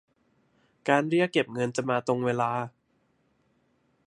[0.87, 2.51] การเรียกเก็บเงินจะมาตรงเวลา